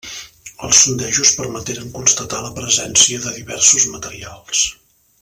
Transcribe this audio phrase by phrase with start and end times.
[0.67, 4.65] Els sondejos permeteren constatar la presència de diversos materials.